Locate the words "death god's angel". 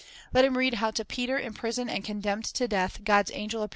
2.67-3.61